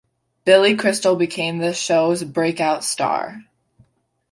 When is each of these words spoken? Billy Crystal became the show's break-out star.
Billy 0.45 0.75
Crystal 0.75 1.15
became 1.15 1.59
the 1.59 1.75
show's 1.75 2.23
break-out 2.23 2.83
star. 2.83 3.45